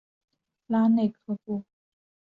[0.65, 1.63] 拉内科布。